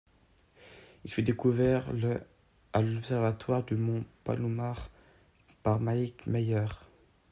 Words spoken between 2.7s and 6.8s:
à l'Observatoire du Mont Palomar par Maik Meyer.